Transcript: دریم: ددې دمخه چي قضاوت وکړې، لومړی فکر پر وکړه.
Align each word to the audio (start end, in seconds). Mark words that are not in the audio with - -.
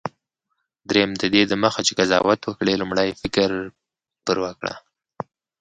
دریم: 0.89 1.11
ددې 1.21 1.41
دمخه 1.51 1.81
چي 1.87 1.93
قضاوت 1.99 2.39
وکړې، 2.45 2.73
لومړی 2.81 3.09
فکر 3.21 3.49
پر 4.25 4.37
وکړه. 4.43 4.73